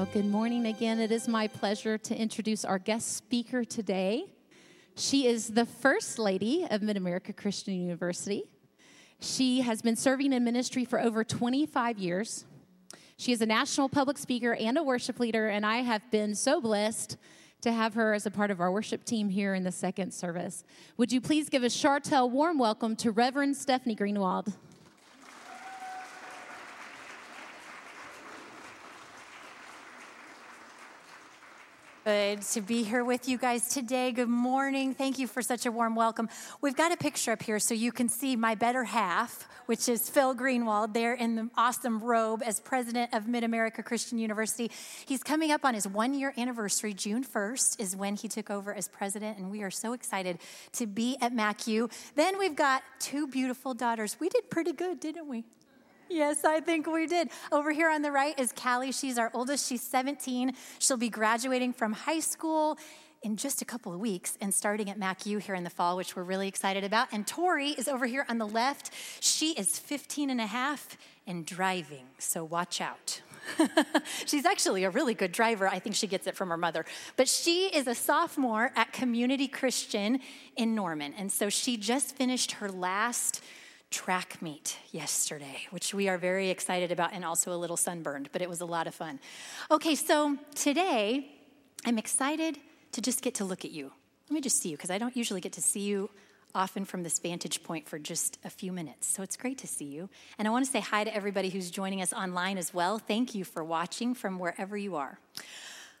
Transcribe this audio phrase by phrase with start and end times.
[0.00, 0.98] Well, good morning again.
[0.98, 4.32] It is my pleasure to introduce our guest speaker today.
[4.96, 8.44] She is the First Lady of Mid America Christian University.
[9.20, 12.46] She has been serving in ministry for over 25 years.
[13.18, 16.62] She is a national public speaker and a worship leader, and I have been so
[16.62, 17.18] blessed
[17.60, 20.64] to have her as a part of our worship team here in the second service.
[20.96, 24.54] Would you please give a Chartel warm welcome to Reverend Stephanie Greenwald?
[32.10, 34.10] Good to be here with you guys today.
[34.10, 34.94] Good morning.
[34.94, 36.28] Thank you for such a warm welcome.
[36.60, 40.10] We've got a picture up here so you can see my better half, which is
[40.10, 44.72] Phil Greenwald, there in the awesome robe as president of Mid America Christian University.
[45.06, 46.94] He's coming up on his one year anniversary.
[46.94, 50.40] June 1st is when he took over as president, and we are so excited
[50.72, 51.88] to be at MacU.
[52.16, 54.16] Then we've got two beautiful daughters.
[54.18, 55.44] We did pretty good, didn't we?
[56.10, 57.30] Yes, I think we did.
[57.52, 58.90] Over here on the right is Callie.
[58.90, 59.68] She's our oldest.
[59.68, 60.52] She's 17.
[60.80, 62.78] She'll be graduating from high school
[63.22, 66.16] in just a couple of weeks and starting at MacU here in the fall, which
[66.16, 67.08] we're really excited about.
[67.12, 68.90] And Tori is over here on the left.
[69.20, 73.20] She is 15 and a half and driving, so watch out.
[74.26, 75.68] She's actually a really good driver.
[75.68, 76.84] I think she gets it from her mother.
[77.16, 80.18] But she is a sophomore at Community Christian
[80.56, 81.14] in Norman.
[81.14, 83.42] And so she just finished her last
[83.90, 88.40] track meet yesterday, which we are very excited about and also a little sunburned, but
[88.40, 89.18] it was a lot of fun.
[89.70, 91.26] Okay, so today
[91.84, 92.58] I'm excited
[92.92, 93.92] to just get to look at you.
[94.28, 96.10] Let me just see you because I don't usually get to see you
[96.54, 99.06] often from this vantage point for just a few minutes.
[99.06, 100.08] So it's great to see you.
[100.38, 102.98] And I want to say hi to everybody who's joining us online as well.
[102.98, 105.18] Thank you for watching from wherever you are.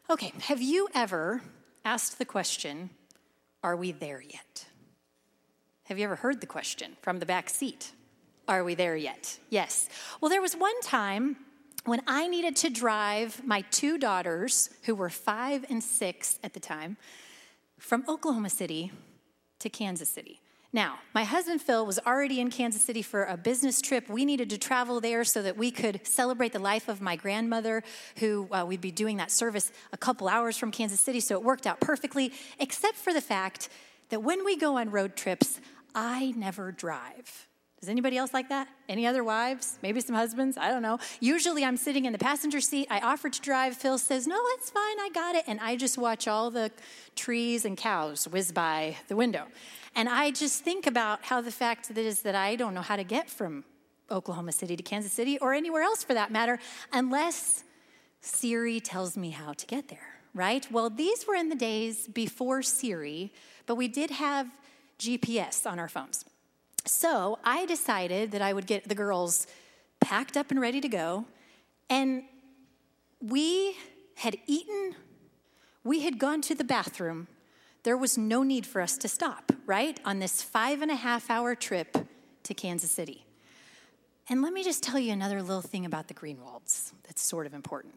[0.08, 1.42] Okay, have you ever
[1.84, 2.90] asked the question,
[3.62, 4.66] Are we there yet?
[5.90, 7.90] Have you ever heard the question from the back seat?
[8.46, 9.40] Are we there yet?
[9.48, 9.88] Yes.
[10.20, 11.34] Well, there was one time
[11.84, 16.60] when I needed to drive my two daughters, who were five and six at the
[16.60, 16.96] time,
[17.76, 18.92] from Oklahoma City
[19.58, 20.38] to Kansas City.
[20.72, 24.08] Now, my husband Phil was already in Kansas City for a business trip.
[24.08, 27.82] We needed to travel there so that we could celebrate the life of my grandmother,
[28.18, 31.42] who uh, we'd be doing that service a couple hours from Kansas City, so it
[31.42, 33.68] worked out perfectly, except for the fact
[34.10, 35.60] that when we go on road trips,
[35.94, 37.48] I never drive.
[37.80, 38.68] Does anybody else like that?
[38.90, 39.78] Any other wives?
[39.82, 40.58] Maybe some husbands?
[40.58, 40.98] I don't know.
[41.18, 42.86] Usually I'm sitting in the passenger seat.
[42.90, 43.74] I offer to drive.
[43.74, 45.00] Phil says, No, it's fine.
[45.00, 45.44] I got it.
[45.46, 46.70] And I just watch all the
[47.16, 49.46] trees and cows whiz by the window.
[49.96, 52.96] And I just think about how the fact that is that I don't know how
[52.96, 53.64] to get from
[54.10, 56.58] Oklahoma City to Kansas City or anywhere else for that matter
[56.92, 57.64] unless
[58.20, 60.70] Siri tells me how to get there, right?
[60.70, 63.32] Well, these were in the days before Siri,
[63.64, 64.48] but we did have
[65.00, 66.24] GPS on our phones.
[66.84, 69.46] So I decided that I would get the girls
[70.00, 71.24] packed up and ready to go.
[71.88, 72.24] And
[73.20, 73.76] we
[74.16, 74.94] had eaten,
[75.82, 77.26] we had gone to the bathroom.
[77.82, 79.98] There was no need for us to stop, right?
[80.04, 81.96] On this five and a half hour trip
[82.42, 83.24] to Kansas City.
[84.28, 87.54] And let me just tell you another little thing about the Greenwalds that's sort of
[87.54, 87.94] important.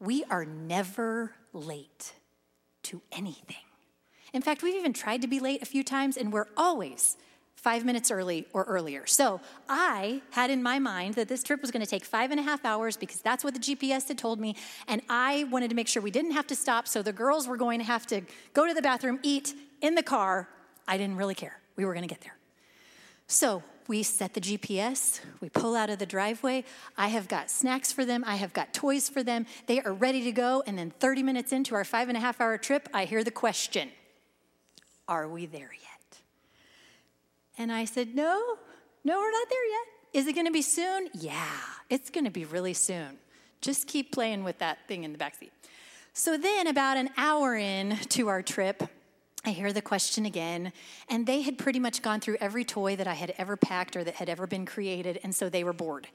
[0.00, 2.12] We are never late
[2.84, 3.65] to anything.
[4.32, 7.16] In fact, we've even tried to be late a few times, and we're always
[7.56, 9.06] five minutes early or earlier.
[9.06, 12.38] So I had in my mind that this trip was going to take five and
[12.38, 14.54] a half hours because that's what the GPS had told me.
[14.86, 16.86] And I wanted to make sure we didn't have to stop.
[16.86, 18.20] So the girls were going to have to
[18.52, 20.48] go to the bathroom, eat in the car.
[20.86, 21.58] I didn't really care.
[21.74, 22.36] We were going to get there.
[23.26, 26.64] So we set the GPS, we pull out of the driveway.
[26.96, 29.46] I have got snacks for them, I have got toys for them.
[29.66, 30.62] They are ready to go.
[30.66, 33.30] And then 30 minutes into our five and a half hour trip, I hear the
[33.32, 33.90] question
[35.08, 36.18] Are we there yet?
[37.58, 38.58] And I said, No,
[39.04, 39.86] no, we're not there yet.
[40.12, 41.08] Is it going to be soon?
[41.14, 41.50] Yeah,
[41.90, 43.18] it's going to be really soon.
[43.60, 45.50] Just keep playing with that thing in the backseat.
[46.12, 48.82] So then, about an hour in to our trip,
[49.44, 50.72] I hear the question again,
[51.08, 54.02] and they had pretty much gone through every toy that I had ever packed or
[54.02, 56.08] that had ever been created, and so they were bored.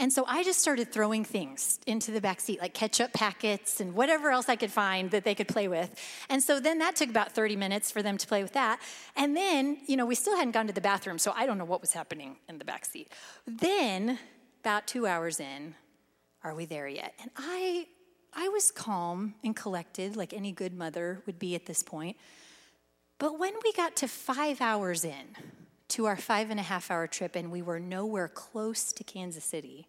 [0.00, 3.94] And so I just started throwing things into the back seat, like ketchup packets and
[3.94, 5.92] whatever else I could find that they could play with.
[6.28, 8.80] And so then that took about 30 minutes for them to play with that.
[9.16, 11.64] And then, you know, we still hadn't gone to the bathroom, so I don't know
[11.64, 13.12] what was happening in the back seat.
[13.46, 14.18] Then,
[14.60, 15.74] about two hours in,
[16.44, 17.14] are we there yet?
[17.20, 17.86] And I
[18.34, 22.16] I was calm and collected, like any good mother would be at this point.
[23.18, 25.34] But when we got to five hours in
[25.88, 29.44] to our five and a half hour trip and we were nowhere close to Kansas
[29.44, 29.88] City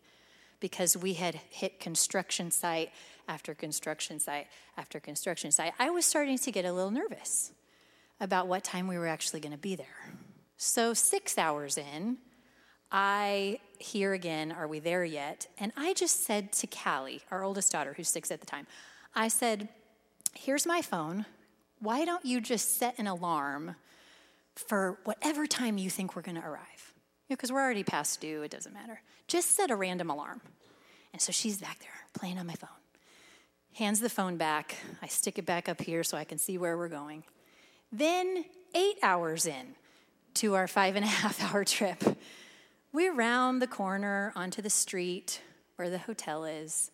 [0.60, 2.92] because we had hit construction site
[3.28, 4.48] after construction site
[4.78, 7.51] after construction site, I was starting to get a little nervous
[8.19, 10.13] about what time we were actually going to be there.
[10.57, 12.18] So, six hours in,
[12.92, 15.48] I hear again, Are we there yet?
[15.57, 18.68] And I just said to Callie, our oldest daughter, who's six at the time,
[19.16, 19.69] I said,
[20.34, 21.25] Here's my phone.
[21.80, 23.75] Why don't you just set an alarm
[24.68, 26.94] for whatever time you think we're going to arrive?
[27.28, 29.02] Because you know, we're already past due, it doesn't matter.
[29.28, 30.42] Just set a random alarm.
[31.14, 32.70] And so she's back there playing on my phone.
[33.74, 34.76] Hands the phone back.
[35.02, 37.24] I stick it back up here so I can see where we're going.
[37.92, 38.46] Then,
[38.76, 39.76] eight hours in
[40.36, 42.04] to our five and a half hour trip,
[42.92, 45.42] we round the corner onto the street
[45.76, 46.92] where the hotel is.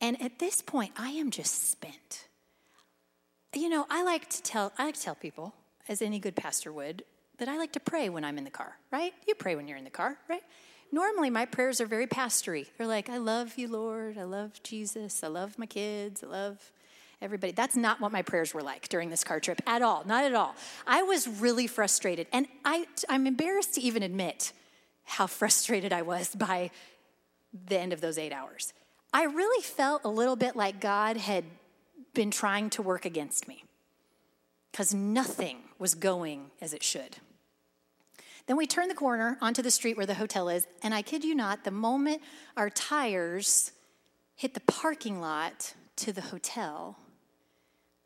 [0.00, 2.28] And at this point, I am just spent.
[3.54, 5.54] You know, I like to tell I like to tell people,
[5.88, 7.04] as any good pastor would,
[7.38, 9.12] that I like to pray when I'm in the car, right?
[9.26, 10.42] You pray when you're in the car, right?
[10.90, 12.66] Normally my prayers are very pastory.
[12.76, 14.18] They're like, I love you, Lord.
[14.18, 15.22] I love Jesus.
[15.22, 16.24] I love my kids.
[16.24, 16.72] I love
[17.20, 17.52] everybody.
[17.52, 20.04] That's not what my prayers were like during this car trip at all.
[20.06, 20.54] Not at all.
[20.86, 22.26] I was really frustrated.
[22.32, 24.52] And I, I'm embarrassed to even admit
[25.04, 26.70] how frustrated I was by
[27.66, 28.72] the end of those eight hours.
[29.12, 31.44] I really felt a little bit like God had
[32.14, 33.64] been trying to work against me
[34.78, 37.16] because nothing was going as it should.
[38.46, 41.24] Then we turn the corner onto the street where the hotel is, and I kid
[41.24, 42.22] you not, the moment
[42.56, 43.72] our tires
[44.36, 46.96] hit the parking lot to the hotel,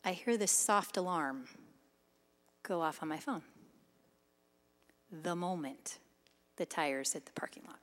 [0.03, 1.45] I hear this soft alarm
[2.63, 3.43] go off on my phone.
[5.11, 5.99] The moment
[6.57, 7.81] the tires hit the parking lot.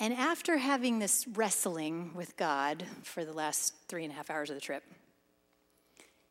[0.00, 4.50] And after having this wrestling with God for the last three and a half hours
[4.50, 4.82] of the trip,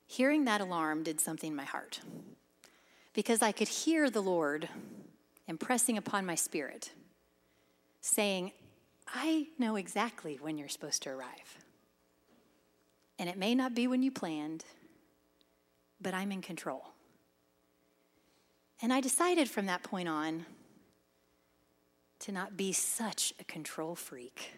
[0.07, 1.99] hearing that alarm did something in my heart.
[3.13, 4.69] Because I could hear the Lord
[5.47, 6.91] impressing upon my spirit,
[8.01, 8.51] saying,
[9.07, 11.57] I know exactly when you're supposed to arrive.
[13.19, 14.65] And it may not be when you planned,
[16.01, 16.89] but I'm in control.
[18.81, 20.45] And I decided from that point on
[22.19, 24.51] to not be such a control freak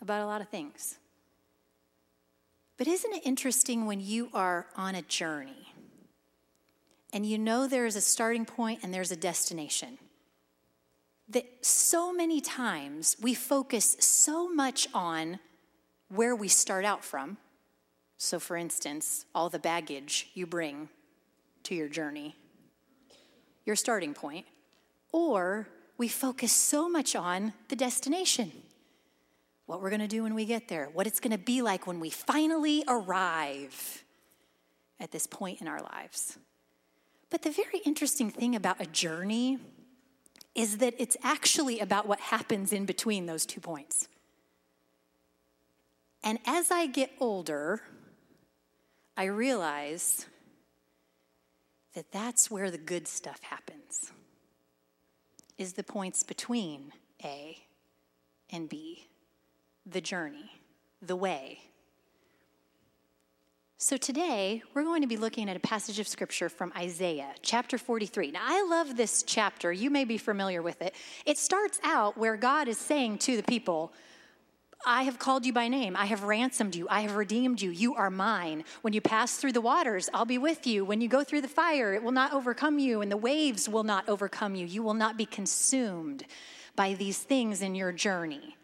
[0.00, 0.98] about a lot of things.
[2.76, 5.72] But isn't it interesting when you are on a journey
[7.12, 9.98] and you know there is a starting point and there's a destination?
[11.28, 15.40] That so many times we focus so much on
[16.08, 17.38] where we start out from.
[18.18, 20.88] So, for instance, all the baggage you bring
[21.64, 22.36] to your journey,
[23.64, 24.46] your starting point,
[25.12, 25.68] or
[25.98, 28.52] we focus so much on the destination
[29.66, 31.86] what we're going to do when we get there, what it's going to be like
[31.86, 34.04] when we finally arrive
[34.98, 36.38] at this point in our lives.
[37.30, 39.58] But the very interesting thing about a journey
[40.54, 44.08] is that it's actually about what happens in between those two points.
[46.22, 47.82] And as I get older,
[49.16, 50.26] I realize
[51.94, 54.12] that that's where the good stuff happens
[55.58, 56.92] is the points between
[57.24, 57.58] A
[58.50, 59.06] and B,
[59.86, 60.50] the journey,
[61.00, 61.60] the way.
[63.78, 67.76] So today, we're going to be looking at a passage of scripture from Isaiah, chapter
[67.76, 68.30] 43.
[68.30, 69.70] Now, I love this chapter.
[69.70, 70.94] You may be familiar with it.
[71.26, 73.92] It starts out where God is saying to the people,
[74.86, 75.94] I have called you by name.
[75.94, 76.86] I have ransomed you.
[76.88, 77.70] I have redeemed you.
[77.70, 78.64] You are mine.
[78.80, 80.84] When you pass through the waters, I'll be with you.
[80.84, 83.84] When you go through the fire, it will not overcome you, and the waves will
[83.84, 84.64] not overcome you.
[84.64, 86.24] You will not be consumed
[86.76, 88.55] by these things in your journey.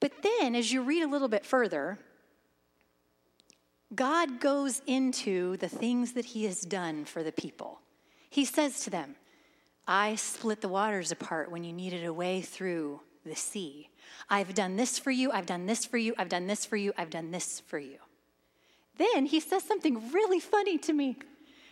[0.00, 1.98] But then, as you read a little bit further,
[3.94, 7.80] God goes into the things that He has done for the people.
[8.28, 9.16] He says to them,
[9.86, 13.88] I split the waters apart when you needed a way through the sea.
[14.28, 16.92] I've done this for you, I've done this for you, I've done this for you,
[16.98, 17.98] I've done this for you.
[18.98, 21.16] Then he says something really funny to me.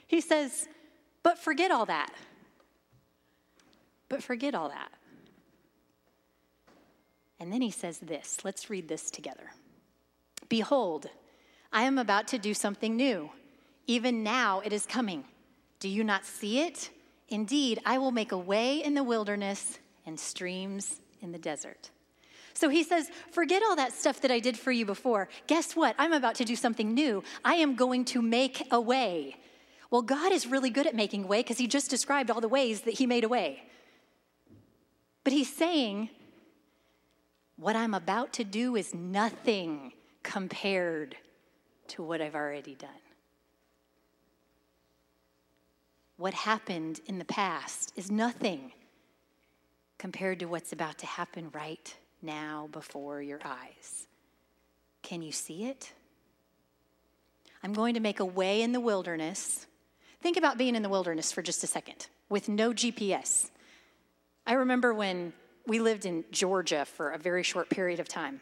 [0.06, 0.68] He says,
[1.22, 2.12] But forget all that.
[4.08, 4.92] But forget all that.
[7.40, 8.38] And then he says this.
[8.44, 9.50] Let's read this together.
[10.48, 11.06] Behold,
[11.72, 13.30] I am about to do something new.
[13.86, 15.24] Even now it is coming.
[15.80, 16.90] Do you not see it?
[17.28, 21.90] Indeed, I will make a way in the wilderness and streams in the desert.
[22.54, 25.28] So he says, Forget all that stuff that I did for you before.
[25.46, 25.96] Guess what?
[25.98, 27.24] I'm about to do something new.
[27.44, 29.36] I am going to make a way.
[29.90, 32.82] Well, God is really good at making way because he just described all the ways
[32.82, 33.62] that he made a way.
[35.24, 36.10] But he's saying,
[37.56, 39.92] What I'm about to do is nothing
[40.22, 41.16] compared
[41.88, 42.90] to what I've already done.
[46.16, 48.72] What happened in the past is nothing
[49.98, 54.06] compared to what's about to happen right now before your eyes.
[55.02, 55.92] Can you see it?
[57.62, 59.66] I'm going to make a way in the wilderness.
[60.20, 63.50] Think about being in the wilderness for just a second with no GPS.
[64.46, 65.32] I remember when
[65.66, 68.40] we lived in Georgia for a very short period of time,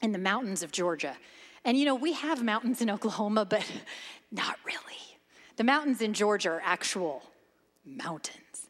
[0.00, 1.16] in the mountains of Georgia.
[1.64, 3.64] And you know, we have mountains in Oklahoma, but
[4.32, 4.78] not really.
[5.56, 7.22] The mountains in Georgia are actual
[7.84, 8.68] mountains.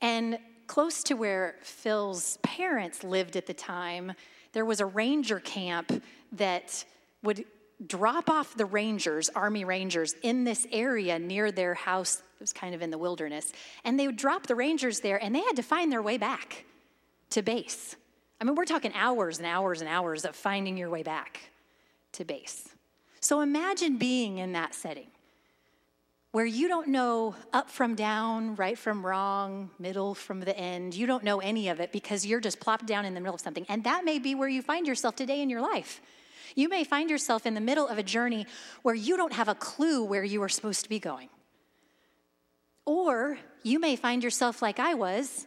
[0.00, 4.12] And close to where Phil's parents lived at the time,
[4.52, 6.84] there was a ranger camp that
[7.22, 7.44] would
[7.86, 12.18] drop off the rangers, Army Rangers, in this area near their house.
[12.18, 13.52] It was kind of in the wilderness.
[13.84, 16.64] And they would drop the rangers there, and they had to find their way back
[17.34, 17.96] to base.
[18.40, 21.40] I mean, we're talking hours and hours and hours of finding your way back
[22.12, 22.68] to base.
[23.20, 25.08] So imagine being in that setting
[26.30, 30.94] where you don't know up from down, right from wrong, middle from the end.
[30.94, 33.40] You don't know any of it because you're just plopped down in the middle of
[33.40, 33.66] something.
[33.68, 36.00] And that may be where you find yourself today in your life.
[36.56, 38.46] You may find yourself in the middle of a journey
[38.82, 41.28] where you don't have a clue where you are supposed to be going.
[42.84, 45.46] Or you may find yourself like I was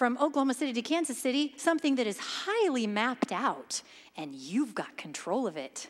[0.00, 3.82] from Oklahoma City to Kansas City, something that is highly mapped out
[4.16, 5.88] and you've got control of it.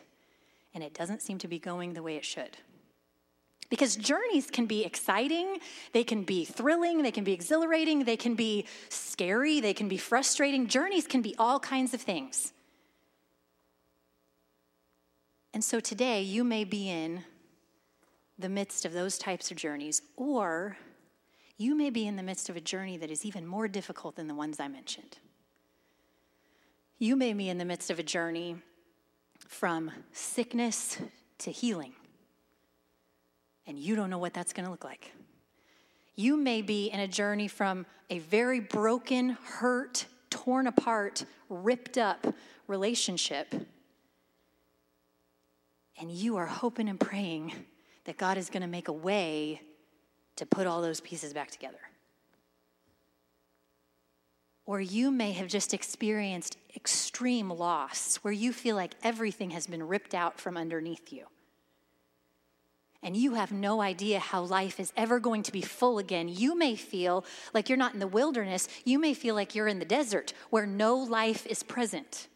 [0.73, 2.57] And it doesn't seem to be going the way it should.
[3.69, 5.59] Because journeys can be exciting,
[5.93, 9.95] they can be thrilling, they can be exhilarating, they can be scary, they can be
[9.95, 10.67] frustrating.
[10.67, 12.51] Journeys can be all kinds of things.
[15.53, 17.23] And so today, you may be in
[18.37, 20.75] the midst of those types of journeys, or
[21.61, 24.27] you may be in the midst of a journey that is even more difficult than
[24.27, 25.19] the ones I mentioned.
[26.97, 28.55] You may be in the midst of a journey
[29.37, 30.97] from sickness
[31.37, 31.93] to healing,
[33.67, 35.11] and you don't know what that's going to look like.
[36.15, 42.25] You may be in a journey from a very broken, hurt, torn apart, ripped up
[42.65, 43.53] relationship,
[45.99, 47.53] and you are hoping and praying
[48.05, 49.61] that God is going to make a way
[50.35, 51.79] to put all those pieces back together.
[54.65, 59.87] Or you may have just experienced extreme loss where you feel like everything has been
[59.87, 61.25] ripped out from underneath you.
[63.03, 66.27] And you have no idea how life is ever going to be full again.
[66.29, 68.67] You may feel like you're not in the wilderness.
[68.85, 72.27] You may feel like you're in the desert where no life is present.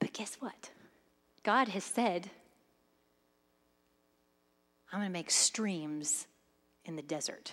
[0.00, 0.70] But guess what?
[1.44, 2.30] God has said
[4.92, 6.26] I'm going to make streams
[6.84, 7.52] in the desert.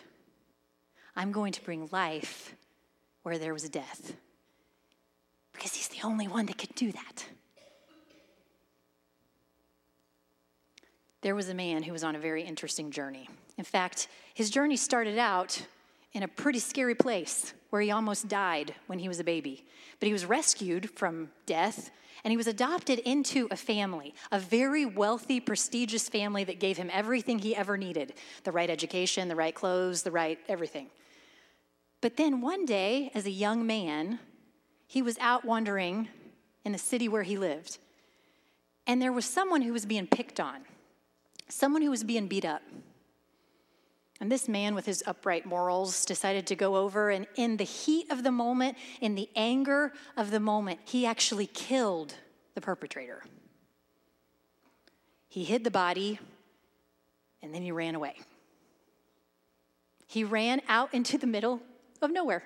[1.16, 2.56] I'm going to bring life
[3.24, 4.14] where there was death.
[5.54, 7.26] Because he's the only one that could do that.
[11.22, 13.30] There was a man who was on a very interesting journey.
[13.58, 15.66] In fact, his journey started out
[16.14, 19.66] in a pretty scary place where he almost died when he was a baby.
[20.00, 21.90] But he was rescued from death
[22.24, 26.90] and he was adopted into a family, a very wealthy, prestigious family that gave him
[26.94, 30.88] everything he ever needed the right education, the right clothes, the right everything.
[32.00, 34.20] But then one day, as a young man,
[34.88, 36.10] he was out wandering
[36.64, 37.78] in the city where he lived.
[38.86, 40.62] And there was someone who was being picked on,
[41.48, 42.62] someone who was being beat up.
[44.24, 48.10] And this man, with his upright morals, decided to go over, and in the heat
[48.10, 52.16] of the moment, in the anger of the moment, he actually killed
[52.56, 53.22] the perpetrator.
[55.28, 56.20] He hid the body,
[57.42, 58.16] and then he ran away.
[60.08, 61.62] He ran out into the middle
[62.02, 62.44] of nowhere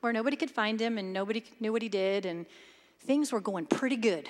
[0.00, 2.44] where nobody could find him and nobody knew what he did, and
[3.02, 4.28] things were going pretty good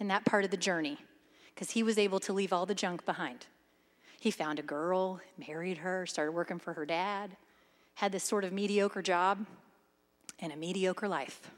[0.00, 0.98] in that part of the journey
[1.54, 3.46] because he was able to leave all the junk behind.
[4.20, 7.36] He found a girl, married her, started working for her dad,
[7.94, 9.46] had this sort of mediocre job
[10.40, 11.50] and a mediocre life.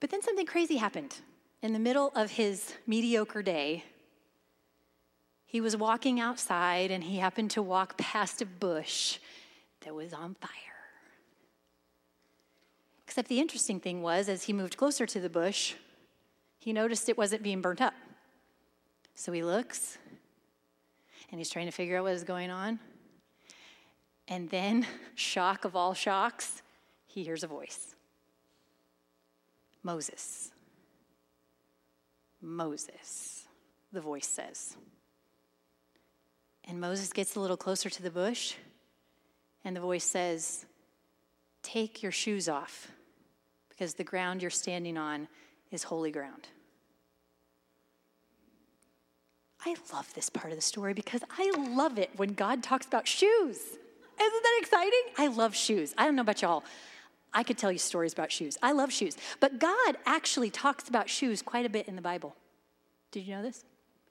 [0.00, 1.16] But then something crazy happened.
[1.62, 3.84] In the middle of his mediocre day,
[5.46, 9.18] he was walking outside and he happened to walk past a bush
[9.80, 10.50] that was on fire.
[13.06, 15.74] Except the interesting thing was, as he moved closer to the bush,
[16.58, 17.94] he noticed it wasn't being burnt up.
[19.14, 19.96] So he looks
[21.30, 22.78] and he's trying to figure out what is going on.
[24.28, 26.62] And then, shock of all shocks,
[27.06, 27.94] he hears a voice
[29.82, 30.50] Moses.
[32.42, 33.46] Moses,
[33.92, 34.76] the voice says.
[36.64, 38.54] And Moses gets a little closer to the bush,
[39.64, 40.66] and the voice says,
[41.62, 42.92] Take your shoes off,
[43.68, 45.28] because the ground you're standing on
[45.70, 46.48] is holy ground.
[49.66, 53.08] I love this part of the story because I love it when God talks about
[53.08, 53.58] shoes.
[53.58, 55.02] Isn't that exciting?
[55.18, 55.92] I love shoes.
[55.98, 56.62] I don't know about y'all.
[57.34, 58.56] I could tell you stories about shoes.
[58.62, 59.16] I love shoes.
[59.40, 62.36] But God actually talks about shoes quite a bit in the Bible.
[63.10, 63.64] Did you know this?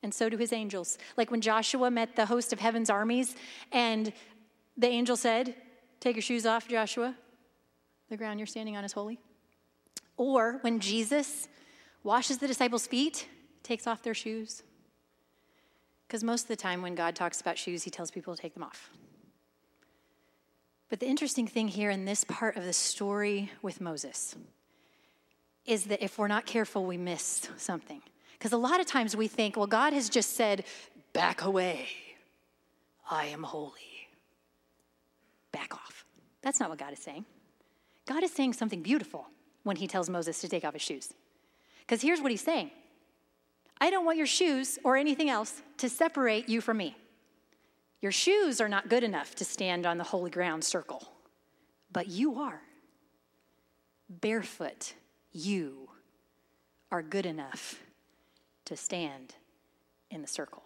[0.03, 0.97] And so do his angels.
[1.15, 3.35] Like when Joshua met the host of heaven's armies,
[3.71, 4.11] and
[4.77, 5.55] the angel said,
[6.01, 7.15] Take your shoes off, Joshua.
[8.09, 9.19] The ground you're standing on is holy.
[10.17, 11.47] Or when Jesus
[12.03, 13.27] washes the disciples' feet,
[13.63, 14.61] takes off their shoes.
[16.15, 18.53] Because most of the time, when God talks about shoes, he tells people to take
[18.53, 18.89] them off.
[20.87, 24.33] But the interesting thing here in this part of the story with Moses
[25.65, 28.01] is that if we're not careful, we miss something.
[28.31, 30.63] Because a lot of times we think, well, God has just said,
[31.11, 31.89] back away.
[33.11, 34.07] I am holy.
[35.51, 36.05] Back off.
[36.41, 37.25] That's not what God is saying.
[38.05, 39.27] God is saying something beautiful
[39.63, 41.13] when he tells Moses to take off his shoes.
[41.81, 42.71] Because here's what he's saying
[43.79, 46.95] I don't want your shoes or anything else to separate you from me.
[48.01, 51.11] Your shoes are not good enough to stand on the holy ground circle,
[51.91, 52.61] but you are.
[54.09, 54.93] Barefoot,
[55.31, 55.89] you
[56.91, 57.81] are good enough
[58.65, 59.35] to stand
[60.11, 60.63] in the circle.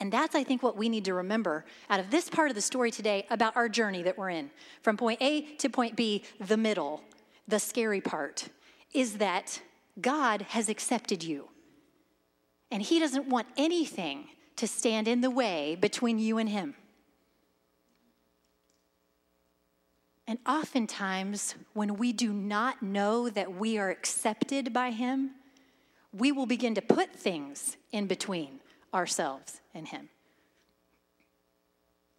[0.00, 2.60] And that's, I think, what we need to remember out of this part of the
[2.60, 4.50] story today about our journey that we're in.
[4.82, 7.02] From point A to point B, the middle,
[7.46, 8.48] the scary part,
[8.92, 9.60] is that
[10.00, 11.48] God has accepted you.
[12.74, 14.26] And He doesn't want anything
[14.56, 16.74] to stand in the way between you and Him.
[20.26, 25.30] And oftentimes, when we do not know that we are accepted by Him,
[26.12, 28.58] we will begin to put things in between
[28.92, 30.08] ourselves and Him.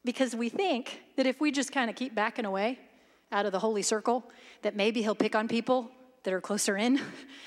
[0.06, 2.80] Because we think that if we just kind of keep backing away
[3.30, 4.24] out of the holy circle,
[4.62, 5.92] that maybe He'll pick on people
[6.24, 7.02] that are closer in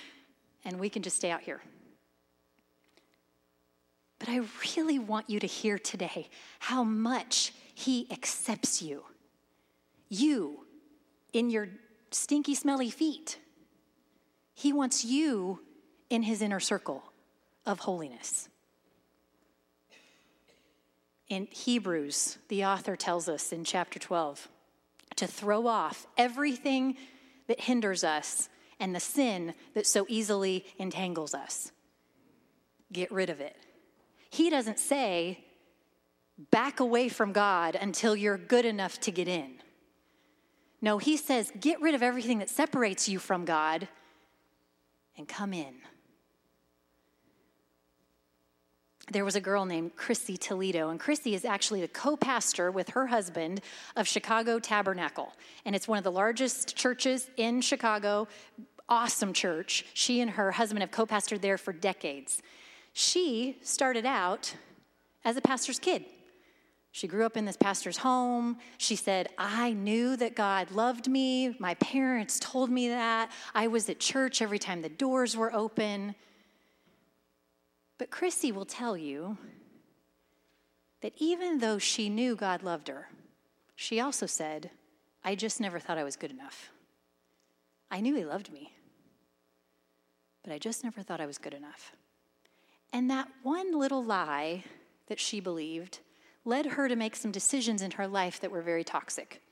[0.66, 1.62] and we can just stay out here.
[4.18, 4.40] But I
[4.76, 9.04] really want you to hear today how much He accepts you.
[10.08, 10.64] You
[11.32, 11.68] in your
[12.10, 13.38] stinky, smelly feet.
[14.54, 15.60] He wants you
[16.10, 17.04] in His inner circle
[17.66, 18.48] of holiness.
[21.28, 24.48] In Hebrews, the author tells us in chapter 12
[25.16, 26.96] to throw off everything
[27.48, 28.48] that hinders us
[28.80, 31.70] and the sin that so easily entangles us.
[32.92, 33.56] Get rid of it.
[34.30, 35.44] He doesn't say,
[36.50, 39.54] back away from God until you're good enough to get in.
[40.80, 43.88] No, he says, get rid of everything that separates you from God
[45.16, 45.74] and come in.
[49.10, 52.90] there was a girl named Chrissy Toledo, and Chrissy is actually the co pastor with
[52.90, 53.60] her husband
[53.96, 55.32] of Chicago Tabernacle.
[55.64, 58.28] And it's one of the largest churches in Chicago,
[58.88, 59.86] awesome church.
[59.94, 62.42] She and her husband have co pastored there for decades.
[62.98, 64.56] She started out
[65.24, 66.04] as a pastor's kid.
[66.90, 68.58] She grew up in this pastor's home.
[68.76, 71.54] She said, I knew that God loved me.
[71.60, 73.30] My parents told me that.
[73.54, 76.16] I was at church every time the doors were open.
[77.98, 79.38] But Chrissy will tell you
[81.00, 83.10] that even though she knew God loved her,
[83.76, 84.72] she also said,
[85.22, 86.72] I just never thought I was good enough.
[87.92, 88.72] I knew He loved me,
[90.42, 91.92] but I just never thought I was good enough.
[92.92, 94.64] And that one little lie
[95.08, 96.00] that she believed
[96.44, 99.42] led her to make some decisions in her life that were very toxic.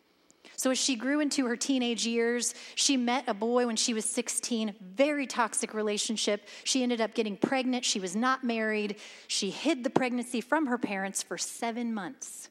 [0.56, 4.06] So, as she grew into her teenage years, she met a boy when she was
[4.06, 6.48] 16, very toxic relationship.
[6.64, 7.84] She ended up getting pregnant.
[7.84, 8.96] She was not married.
[9.26, 12.48] She hid the pregnancy from her parents for seven months.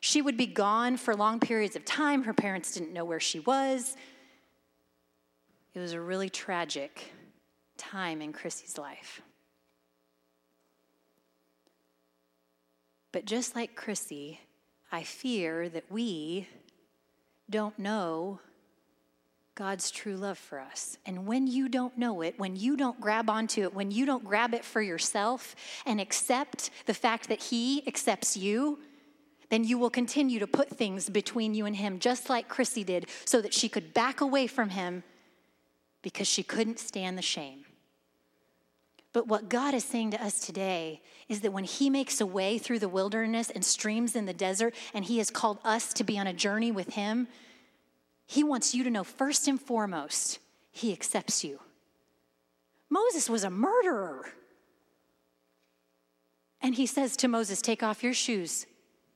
[0.00, 2.24] She would be gone for long periods of time.
[2.24, 3.96] Her parents didn't know where she was.
[5.74, 7.12] It was a really tragic
[7.76, 9.22] time in Chrissy's life.
[13.14, 14.40] But just like Chrissy,
[14.90, 16.48] I fear that we
[17.48, 18.40] don't know
[19.54, 20.98] God's true love for us.
[21.06, 24.24] And when you don't know it, when you don't grab onto it, when you don't
[24.24, 25.54] grab it for yourself
[25.86, 28.80] and accept the fact that He accepts you,
[29.48, 33.06] then you will continue to put things between you and Him, just like Chrissy did,
[33.24, 35.04] so that she could back away from Him
[36.02, 37.64] because she couldn't stand the shame.
[39.14, 42.58] But what God is saying to us today is that when He makes a way
[42.58, 46.18] through the wilderness and streams in the desert, and He has called us to be
[46.18, 47.28] on a journey with Him,
[48.26, 50.40] He wants you to know first and foremost,
[50.72, 51.60] He accepts you.
[52.90, 54.26] Moses was a murderer.
[56.60, 58.66] And He says to Moses, Take off your shoes.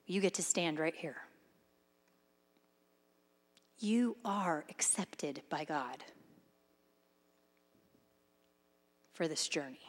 [0.06, 1.16] You get to stand right here.
[3.80, 6.04] You are accepted by God
[9.12, 9.87] for this journey.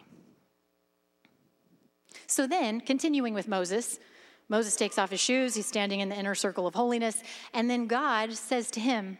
[2.30, 4.00] So then, continuing with Moses,
[4.50, 5.56] Moses takes off his shoes.
[5.56, 7.24] He's standing in the inner circle of holiness.
[7.56, 9.18] And then God says to him,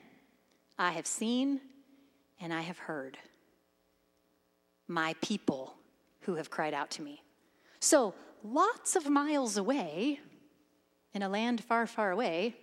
[0.78, 1.60] I have seen
[2.40, 3.18] and I have heard
[4.88, 5.76] my people
[6.22, 7.24] who have cried out to me.
[7.80, 10.20] So, lots of miles away,
[11.14, 12.56] in a land far, far away,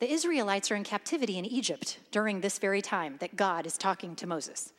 [0.00, 4.14] The Israelites are in captivity in Egypt during this very time that God is talking
[4.16, 4.72] to Moses.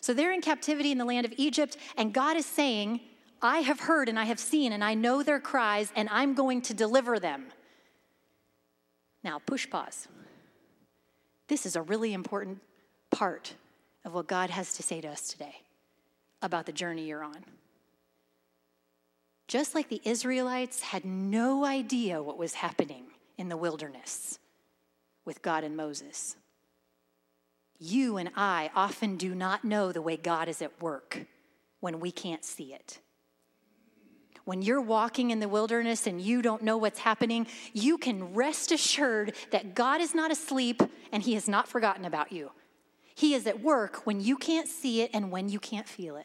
[0.00, 3.00] So they're in captivity in the land of Egypt, and God is saying,
[3.40, 6.62] I have heard and I have seen, and I know their cries, and I'm going
[6.62, 7.46] to deliver them.
[9.22, 10.08] Now, push pause.
[11.48, 12.60] This is a really important
[13.10, 13.54] part
[14.04, 15.56] of what God has to say to us today
[16.42, 17.44] about the journey you're on.
[19.46, 23.04] Just like the Israelites had no idea what was happening
[23.38, 24.38] in the wilderness
[25.24, 26.36] with God and Moses,
[27.78, 31.26] you and I often do not know the way God is at work
[31.80, 32.98] when we can't see it.
[34.48, 38.72] When you're walking in the wilderness and you don't know what's happening, you can rest
[38.72, 40.80] assured that God is not asleep
[41.12, 42.52] and He has not forgotten about you.
[43.14, 46.24] He is at work when you can't see it and when you can't feel it.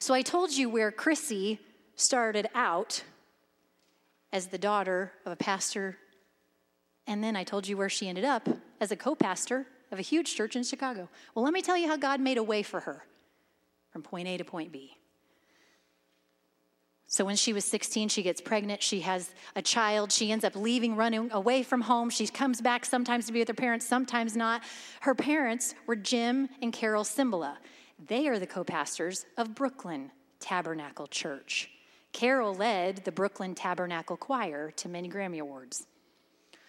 [0.00, 1.60] So I told you where Chrissy
[1.96, 3.04] started out
[4.30, 5.96] as the daughter of a pastor,
[7.06, 8.46] and then I told you where she ended up
[8.82, 11.08] as a co pastor of a huge church in Chicago.
[11.34, 13.06] Well, let me tell you how God made a way for her
[13.90, 14.99] from point A to point B.
[17.12, 18.84] So when she was 16, she gets pregnant.
[18.84, 20.12] She has a child.
[20.12, 22.08] She ends up leaving, running away from home.
[22.08, 24.62] She comes back sometimes to be with her parents, sometimes not.
[25.00, 27.56] Her parents were Jim and Carol Cymbala.
[28.06, 31.68] They are the co pastors of Brooklyn Tabernacle Church.
[32.12, 35.88] Carol led the Brooklyn Tabernacle Choir to many Grammy Awards.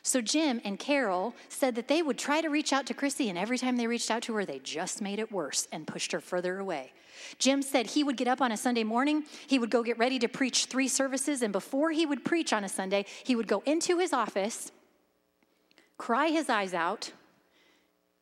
[0.03, 3.37] So Jim and Carol said that they would try to reach out to Chrissy, and
[3.37, 6.19] every time they reached out to her, they just made it worse and pushed her
[6.19, 6.91] further away.
[7.37, 10.17] Jim said he would get up on a Sunday morning, he would go get ready
[10.17, 13.61] to preach three services, and before he would preach on a Sunday, he would go
[13.65, 14.71] into his office,
[15.99, 17.11] cry his eyes out,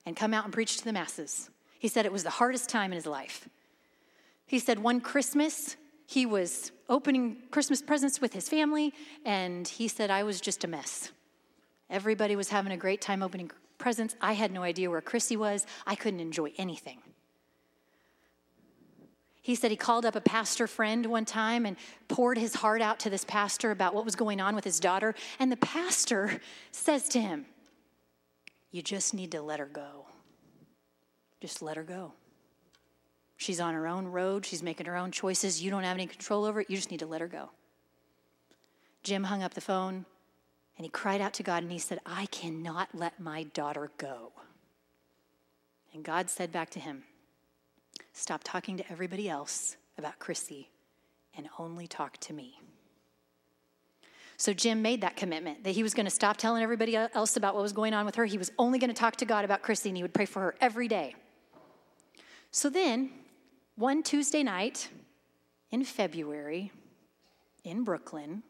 [0.06, 1.50] and come out and preach to the masses.
[1.80, 3.48] He said it was the hardest time in his life.
[4.46, 10.12] He said one Christmas, he was opening Christmas presents with his family, and he said,
[10.12, 11.12] I was just a mess.
[11.90, 14.16] Everybody was having a great time opening presents.
[14.22, 15.66] I had no idea where Chrissy was.
[15.88, 17.00] I couldn't enjoy anything.
[19.42, 23.00] He said he called up a pastor friend one time and poured his heart out
[23.00, 25.16] to this pastor about what was going on with his daughter.
[25.40, 26.40] And the pastor
[26.72, 27.46] says to him,
[28.72, 30.06] You just need to let her go.
[31.42, 32.14] Just let her go.
[33.38, 34.46] She's on her own road.
[34.46, 35.64] She's making her own choices.
[35.64, 36.70] You don't have any control over it.
[36.70, 37.50] You just need to let her go.
[39.02, 40.06] Jim hung up the phone
[40.80, 44.32] and he cried out to God and he said, I cannot let my daughter go.
[45.94, 47.04] And God said back to him,
[48.14, 50.70] Stop talking to everybody else about Chrissy
[51.36, 52.62] and only talk to me.
[54.38, 57.56] So Jim made that commitment that he was going to stop telling everybody else about
[57.56, 58.24] what was going on with her.
[58.24, 60.40] He was only going to talk to God about Chrissy and he would pray for
[60.40, 61.14] her every day.
[62.52, 63.12] So then,
[63.76, 64.88] one Tuesday night
[65.72, 66.72] in February
[67.66, 68.44] in Brooklyn,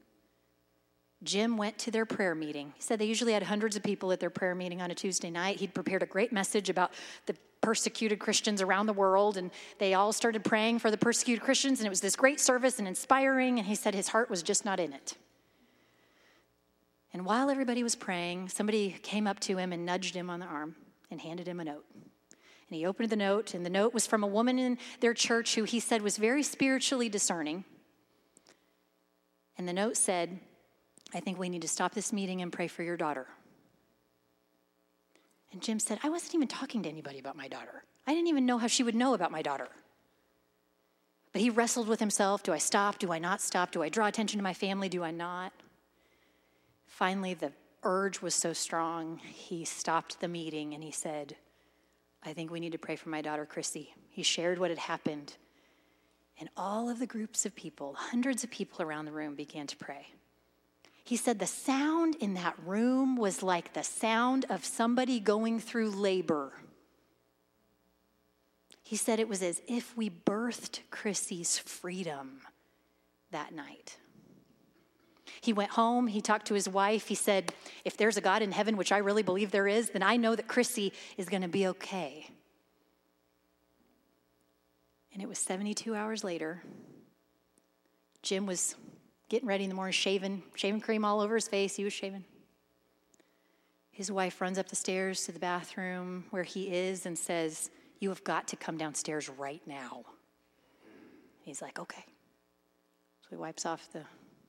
[1.23, 2.71] Jim went to their prayer meeting.
[2.75, 5.29] He said they usually had hundreds of people at their prayer meeting on a Tuesday
[5.29, 5.57] night.
[5.59, 6.93] He'd prepared a great message about
[7.25, 11.79] the persecuted Christians around the world, and they all started praying for the persecuted Christians,
[11.79, 14.63] and it was this great service and inspiring, and he said his heart was just
[14.63, 15.15] not in it.
[17.11, 20.45] And while everybody was praying, somebody came up to him and nudged him on the
[20.45, 20.75] arm
[21.11, 21.85] and handed him a note.
[22.69, 25.55] And he opened the note, and the note was from a woman in their church
[25.55, 27.65] who he said was very spiritually discerning.
[29.57, 30.39] And the note said,
[31.13, 33.27] I think we need to stop this meeting and pray for your daughter.
[35.51, 37.83] And Jim said, I wasn't even talking to anybody about my daughter.
[38.05, 39.67] I didn't even know how she would know about my daughter.
[41.31, 42.99] But he wrestled with himself do I stop?
[42.99, 43.71] Do I not stop?
[43.71, 44.89] Do I draw attention to my family?
[44.89, 45.53] Do I not?
[46.85, 47.51] Finally, the
[47.83, 51.35] urge was so strong, he stopped the meeting and he said,
[52.23, 53.93] I think we need to pray for my daughter, Chrissy.
[54.09, 55.37] He shared what had happened.
[56.39, 59.77] And all of the groups of people, hundreds of people around the room, began to
[59.77, 60.07] pray.
[61.09, 65.89] He said the sound in that room was like the sound of somebody going through
[65.89, 66.53] labor.
[68.83, 72.41] He said it was as if we birthed Chrissy's freedom
[73.31, 73.97] that night.
[75.41, 77.07] He went home, he talked to his wife.
[77.07, 80.03] He said, If there's a God in heaven, which I really believe there is, then
[80.03, 82.29] I know that Chrissy is going to be okay.
[85.11, 86.61] And it was 72 hours later.
[88.21, 88.75] Jim was
[89.29, 91.75] getting ready in the morning, shaving, shaving cream all over his face.
[91.75, 92.25] He was shaving.
[93.91, 98.09] His wife runs up the stairs to the bathroom where he is and says, You
[98.09, 100.03] have got to come downstairs right now.
[101.43, 102.05] He's like, Okay.
[103.21, 104.03] So he wipes off the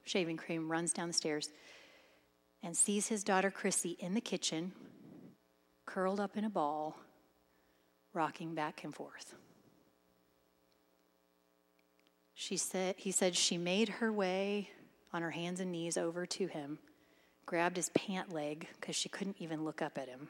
[0.05, 1.51] shaving cream, runs down the stairs,
[2.63, 4.73] and sees his daughter Chrissy in the kitchen,
[5.85, 6.97] curled up in a ball,
[8.15, 9.35] rocking back and forth.
[12.41, 14.71] She said, he said she made her way
[15.13, 16.79] on her hands and knees over to him,
[17.45, 20.29] grabbed his pant leg because she couldn't even look up at him.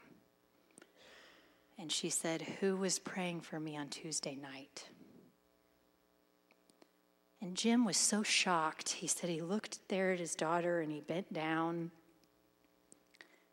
[1.79, 4.89] And she said, Who was praying for me on Tuesday night?
[7.41, 8.89] And Jim was so shocked.
[8.89, 11.91] He said he looked there at his daughter and he bent down.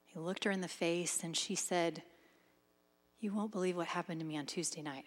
[0.05, 2.03] He looked her in the face and she said,
[3.21, 5.05] You won't believe what happened to me on Tuesday night.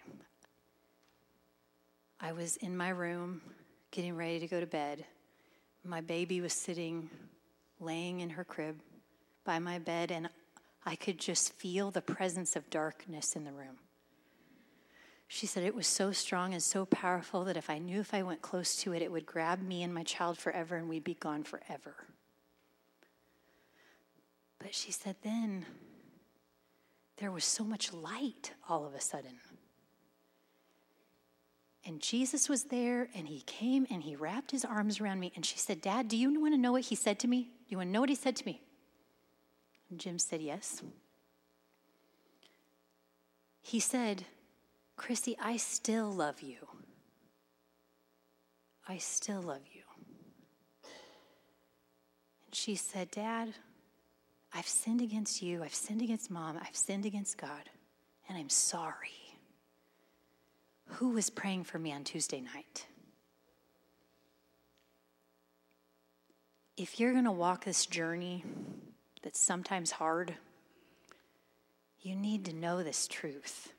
[2.24, 3.40] I was in my room
[3.90, 5.04] getting ready to go to bed.
[5.84, 7.10] My baby was sitting,
[7.80, 8.78] laying in her crib
[9.44, 10.28] by my bed, and
[10.86, 13.76] I could just feel the presence of darkness in the room.
[15.26, 18.22] She said it was so strong and so powerful that if I knew if I
[18.22, 21.14] went close to it, it would grab me and my child forever and we'd be
[21.14, 21.96] gone forever.
[24.60, 25.66] But she said then
[27.16, 29.40] there was so much light all of a sudden.
[31.84, 35.32] And Jesus was there and he came and he wrapped his arms around me.
[35.34, 37.42] And she said, Dad, do you want to know what he said to me?
[37.42, 38.62] Do you want to know what he said to me?
[39.90, 40.82] And Jim said, Yes.
[43.60, 44.24] He said,
[44.96, 46.56] Chrissy, I still love you.
[48.88, 49.82] I still love you.
[52.46, 53.54] And she said, Dad,
[54.52, 55.62] I've sinned against you.
[55.62, 56.58] I've sinned against mom.
[56.60, 57.70] I've sinned against God.
[58.28, 59.21] And I'm sorry.
[60.86, 62.86] Who was praying for me on Tuesday night?
[66.76, 68.44] If you're going to walk this journey
[69.22, 70.34] that's sometimes hard,
[72.00, 73.72] you need to know this truth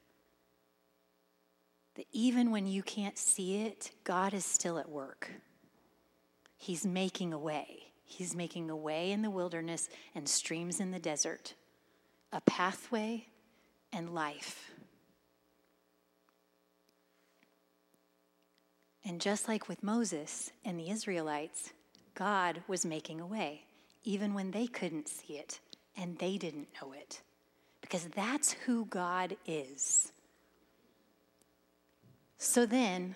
[1.96, 5.30] that even when you can't see it, God is still at work.
[6.58, 7.92] He's making a way.
[8.04, 11.54] He's making a way in the wilderness and streams in the desert,
[12.32, 13.28] a pathway
[13.92, 14.73] and life.
[19.06, 21.74] And just like with Moses and the Israelites,
[22.16, 23.64] God was making a way,
[24.04, 25.60] even when they couldn't see it
[25.98, 27.22] and they didn't know it,
[27.82, 30.12] because that's who God is.
[32.38, 33.16] So then,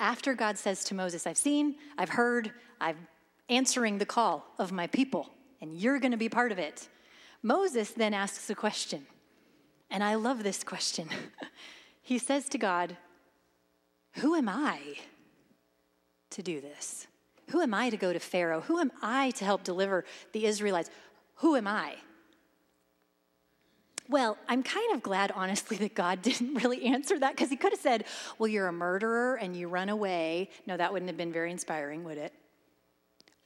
[0.00, 3.08] after God says to Moses, I've seen, I've heard, I'm
[3.48, 6.88] answering the call of my people, and you're going to be part of it.
[7.42, 9.06] Moses then asks a question,
[9.90, 11.08] and I love this question.
[12.02, 12.96] he says to God,
[14.18, 14.80] Who am I
[16.30, 17.06] to do this?
[17.50, 18.60] Who am I to go to Pharaoh?
[18.62, 20.90] Who am I to help deliver the Israelites?
[21.36, 21.94] Who am I?
[24.08, 27.72] Well, I'm kind of glad, honestly, that God didn't really answer that because he could
[27.72, 28.04] have said,
[28.38, 30.50] Well, you're a murderer and you run away.
[30.66, 32.32] No, that wouldn't have been very inspiring, would it?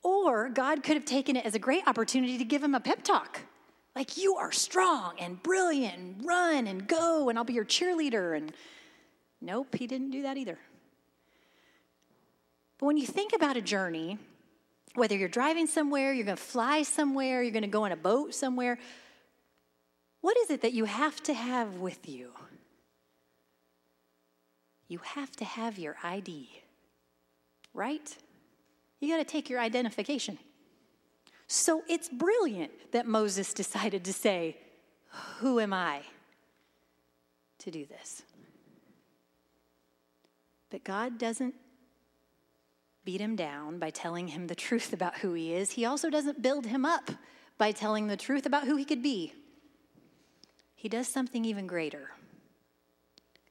[0.03, 3.03] Or God could have taken it as a great opportunity to give him a pep
[3.03, 3.41] talk.
[3.95, 8.37] Like, you are strong and brilliant, and run and go, and I'll be your cheerleader.
[8.37, 8.53] And
[9.43, 10.59] nope, he didn't do that either.
[12.79, 14.19] But when you think about a journey,
[14.95, 17.97] whether you're driving somewhere, you're going to fly somewhere, you're going to go on a
[17.97, 18.79] boat somewhere,
[20.21, 22.31] what is it that you have to have with you?
[24.89, 26.49] You have to have your ID,
[27.75, 28.17] right?
[29.01, 30.39] You got to take your identification.
[31.47, 34.57] So it's brilliant that Moses decided to say,
[35.39, 36.03] Who am I
[37.59, 38.23] to do this?
[40.73, 41.55] But God doesn't
[43.05, 45.71] beat him down by telling him the truth about who he is.
[45.71, 47.13] He also doesn't build him up
[47.59, 49.35] by telling the truth about who he could be
[50.83, 52.11] he does something even greater.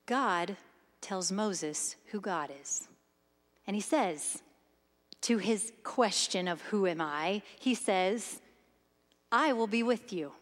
[0.06, 0.58] God
[1.00, 2.90] tells Moses who God is.
[3.66, 4.44] And he says,
[5.22, 8.42] to his question of who am I, he says,
[9.32, 10.34] I will be with you.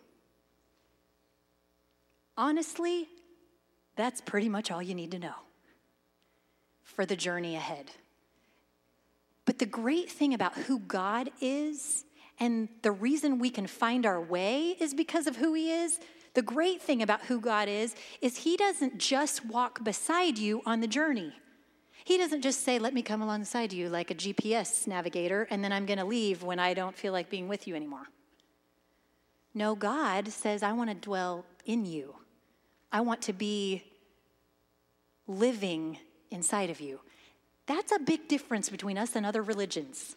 [2.35, 3.07] Honestly,
[3.95, 5.35] that's pretty much all you need to know
[6.99, 7.91] for the journey ahead.
[9.45, 12.03] But the great thing about who God is
[12.41, 15.97] and the reason we can find our way is because of who he is
[16.33, 20.79] the great thing about who God is, is He doesn't just walk beside you on
[20.79, 21.33] the journey.
[22.03, 25.71] He doesn't just say, Let me come alongside you like a GPS navigator, and then
[25.71, 28.07] I'm going to leave when I don't feel like being with you anymore.
[29.53, 32.15] No, God says, I want to dwell in you.
[32.91, 33.83] I want to be
[35.27, 35.97] living
[36.31, 36.99] inside of you.
[37.65, 40.15] That's a big difference between us and other religions.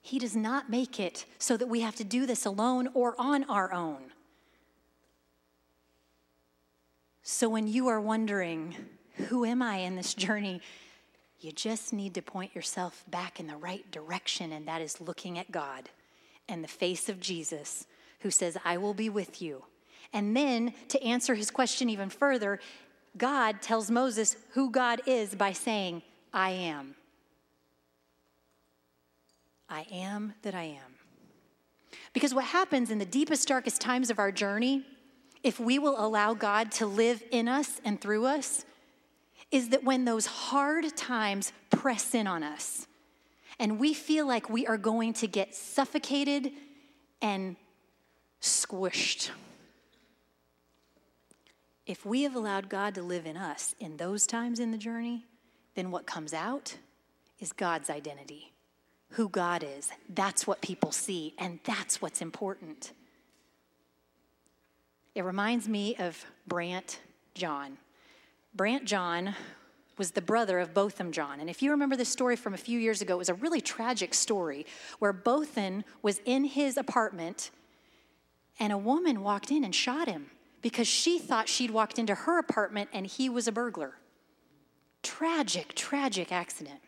[0.00, 3.44] He does not make it so that we have to do this alone or on
[3.44, 4.12] our own.
[7.22, 8.76] So when you are wondering,
[9.28, 10.60] who am I in this journey?
[11.40, 15.38] You just need to point yourself back in the right direction, and that is looking
[15.38, 15.88] at God
[16.48, 17.86] and the face of Jesus,
[18.20, 19.64] who says, I will be with you.
[20.12, 22.60] And then to answer his question even further,
[23.16, 26.94] God tells Moses who God is by saying, I am.
[29.68, 30.94] I am that I am.
[32.12, 34.84] Because what happens in the deepest, darkest times of our journey,
[35.42, 38.64] if we will allow God to live in us and through us,
[39.50, 42.86] is that when those hard times press in on us
[43.58, 46.50] and we feel like we are going to get suffocated
[47.22, 47.56] and
[48.40, 49.30] squished,
[51.86, 55.26] if we have allowed God to live in us in those times in the journey,
[55.74, 56.76] then what comes out
[57.38, 58.52] is God's identity,
[59.10, 59.90] who God is.
[60.08, 62.92] That's what people see, and that's what's important.
[65.14, 67.00] It reminds me of Brandt
[67.34, 67.76] Jean.
[68.54, 69.34] Brandt Jean
[69.96, 71.38] was the brother of Botham Jean.
[71.38, 73.60] And if you remember this story from a few years ago, it was a really
[73.60, 74.66] tragic story
[74.98, 77.50] where Botham was in his apartment
[78.58, 80.30] and a woman walked in and shot him
[80.64, 83.98] because she thought she'd walked into her apartment and he was a burglar.
[85.02, 86.80] Tragic, tragic accident.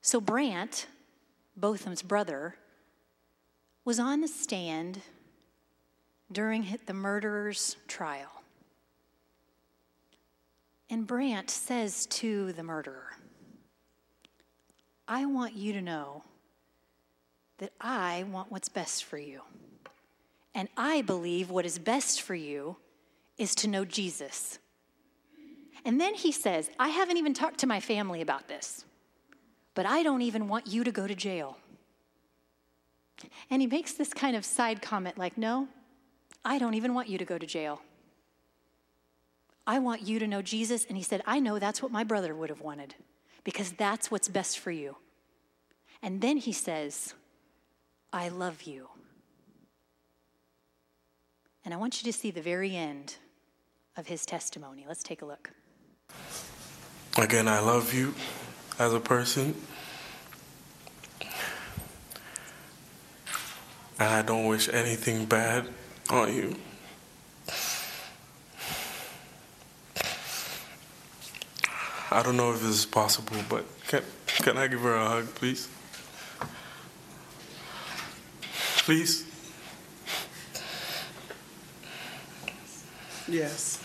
[0.00, 0.86] So Brandt,
[1.54, 2.56] Botham's brother,
[3.84, 5.02] was on the stand
[6.32, 8.44] during the murderer's trial.
[10.88, 13.10] And Brant says to the murderer,
[15.06, 16.24] I want you to know
[17.58, 19.42] that I want what's best for you.
[20.60, 22.76] And I believe what is best for you
[23.38, 24.58] is to know Jesus.
[25.86, 28.84] And then he says, I haven't even talked to my family about this,
[29.74, 31.56] but I don't even want you to go to jail.
[33.48, 35.66] And he makes this kind of side comment like, No,
[36.44, 37.80] I don't even want you to go to jail.
[39.66, 40.84] I want you to know Jesus.
[40.84, 42.96] And he said, I know that's what my brother would have wanted
[43.44, 44.96] because that's what's best for you.
[46.02, 47.14] And then he says,
[48.12, 48.88] I love you.
[51.70, 53.14] And I want you to see the very end
[53.96, 54.84] of his testimony.
[54.88, 55.52] Let's take a look.
[57.16, 58.12] Again, I love you
[58.80, 59.54] as a person.
[64.00, 65.68] And I don't wish anything bad
[66.10, 66.56] on you.
[72.10, 75.26] I don't know if this is possible, but can, can I give her a hug,
[75.36, 75.68] please?
[78.78, 79.29] Please?
[83.30, 83.78] Yes.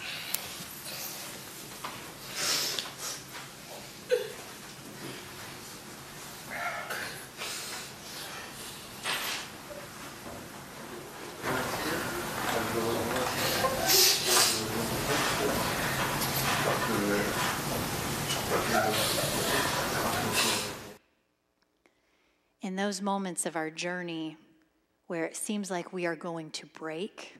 [22.64, 24.38] In those moments of our journey
[25.06, 27.38] where it seems like we are going to break,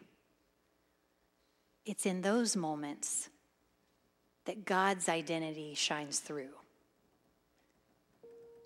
[1.86, 3.30] it's in those moments
[4.46, 6.50] that God's identity shines through.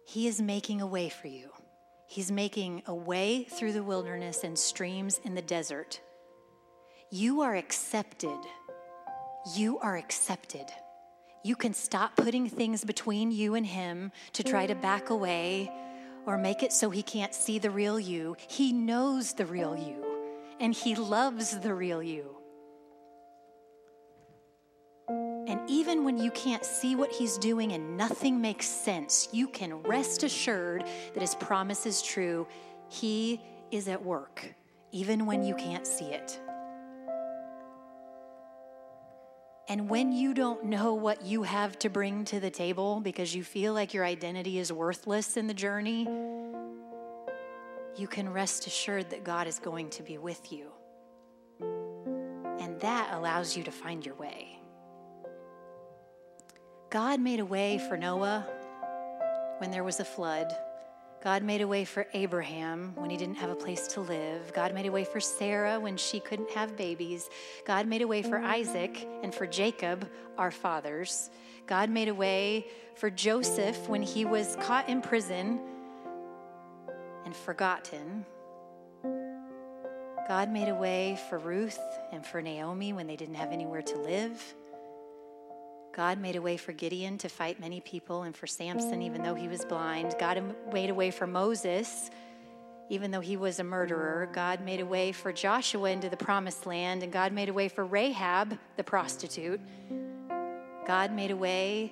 [0.05, 1.49] He is making a way for you.
[2.07, 6.01] He's making a way through the wilderness and streams in the desert.
[7.11, 8.39] You are accepted.
[9.55, 10.65] You are accepted.
[11.43, 15.71] You can stop putting things between you and Him to try to back away
[16.25, 18.35] or make it so He can't see the real you.
[18.47, 20.03] He knows the real you,
[20.59, 22.38] and He loves the real you.
[25.49, 29.81] And even when you can't see what he's doing and nothing makes sense, you can
[29.81, 32.47] rest assured that his promise is true.
[32.87, 34.53] He is at work,
[34.91, 36.39] even when you can't see it.
[39.67, 43.43] And when you don't know what you have to bring to the table because you
[43.43, 46.07] feel like your identity is worthless in the journey,
[47.95, 50.71] you can rest assured that God is going to be with you.
[51.59, 54.48] And that allows you to find your way.
[56.89, 58.47] God made a way for Noah
[59.59, 60.51] when there was a flood.
[61.23, 64.51] God made a way for Abraham when he didn't have a place to live.
[64.53, 67.29] God made a way for Sarah when she couldn't have babies.
[67.63, 71.29] God made a way for Isaac and for Jacob, our fathers.
[71.67, 75.59] God made a way for Joseph when he was caught in prison
[77.23, 78.25] and forgotten.
[80.27, 81.79] God made a way for Ruth
[82.11, 84.55] and for Naomi when they didn't have anywhere to live.
[85.99, 89.35] God made a way for Gideon to fight many people and for Samson, even though
[89.35, 90.15] he was blind.
[90.17, 90.41] God
[90.71, 92.09] made a way for Moses,
[92.87, 94.29] even though he was a murderer.
[94.31, 97.67] God made a way for Joshua into the promised land, and God made a way
[97.67, 99.59] for Rahab, the prostitute.
[100.87, 101.91] God made a way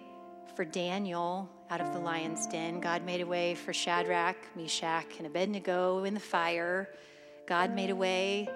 [0.56, 2.80] for Daniel out of the lion's den.
[2.80, 6.88] God made a way for Shadrach, Meshach, and Abednego in the fire.
[7.46, 8.48] God made a way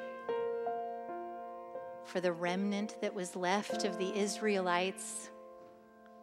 [2.06, 5.31] for the remnant that was left of the Israelites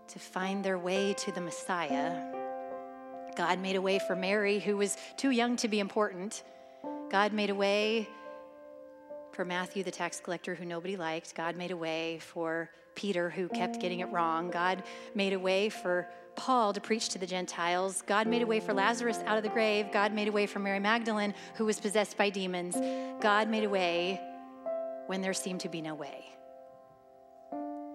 [0.08, 2.22] to find their way to the Messiah.
[3.36, 6.42] God made a way for Mary, who was too young to be important,
[7.10, 8.08] God made a way
[9.32, 11.34] for Matthew, the tax collector, who nobody liked.
[11.34, 14.50] God made a way for Peter, who kept getting it wrong.
[14.50, 14.82] God
[15.14, 18.02] made a way for Paul to preach to the Gentiles.
[18.06, 19.86] God made a way for Lazarus out of the grave.
[19.92, 22.76] God made a way for Mary Magdalene, who was possessed by demons.
[23.20, 24.20] God made a way
[25.06, 26.26] when there seemed to be no way.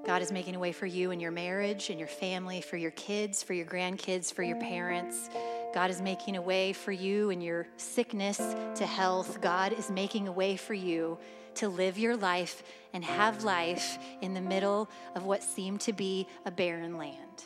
[0.06, 2.91] God is making a way for you in your marriage, in your family, for your
[2.91, 5.30] kids, for your grandkids, for your parents.
[5.74, 9.39] God is making a way for you in your sickness to health.
[9.39, 11.18] God is making a way for you
[11.56, 16.28] to live your life and have life in the middle of what seemed to be
[16.45, 17.43] a barren land.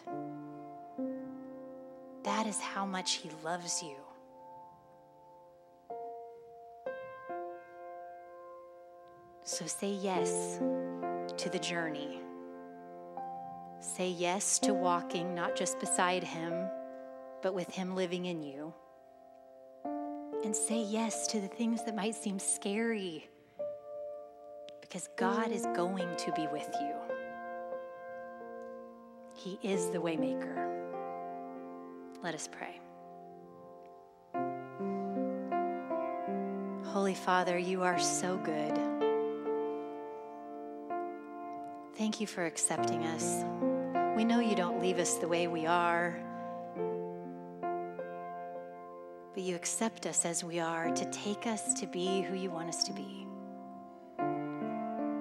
[2.24, 3.96] That is how much He loves you.
[9.44, 10.60] So say yes
[11.38, 12.20] to the journey.
[13.80, 16.68] Say yes to walking not just beside Him,
[17.42, 18.74] but with Him living in you.
[20.44, 23.30] And say yes to the things that might seem scary
[24.82, 26.94] because God is going to be with you.
[29.36, 30.68] He is the waymaker.
[32.24, 32.80] Let us pray.
[36.86, 39.07] Holy Father, you are so good.
[41.98, 43.44] Thank you for accepting us.
[44.16, 46.16] We know you don't leave us the way we are,
[49.34, 52.70] but you accept us as we are to take us to be who you want
[52.70, 53.26] us to be.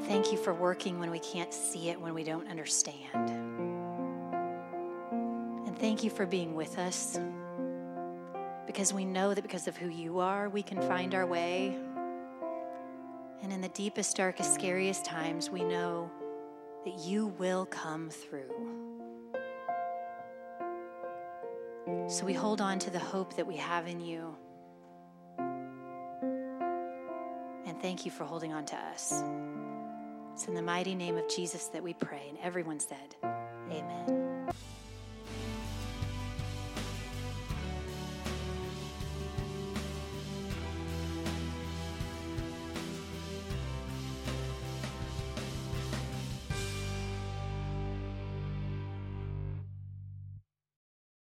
[0.07, 3.31] Thank you for working when we can't see it, when we don't understand.
[5.66, 7.18] And thank you for being with us
[8.66, 11.74] because we know that because of who you are, we can find our way.
[13.41, 16.11] And in the deepest, darkest, scariest times, we know
[16.87, 18.49] that you will come through.
[22.09, 24.37] So we hold on to the hope that we have in you.
[27.66, 29.12] And thank you for holding on to us.
[30.32, 32.22] It's in the mighty name of Jesus that we pray.
[32.28, 33.16] And everyone said,
[33.68, 34.36] Amen.